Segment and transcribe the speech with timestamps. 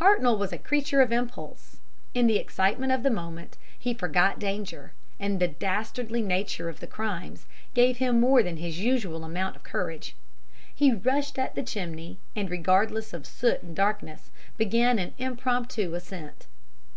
[0.00, 1.76] "Hartnoll was a creature of impulse.
[2.12, 6.88] In the excitement of the moment he forgot danger, and the dastardly nature of the
[6.88, 10.16] crimes gave him more than his usual amount of courage.
[10.74, 16.48] He rushed at the chimney, and, regardless of soot and darkness, began an impromptu ascent.